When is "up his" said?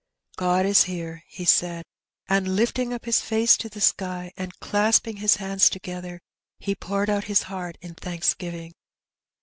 2.91-3.21